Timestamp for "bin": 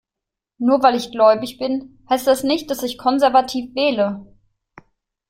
1.59-1.99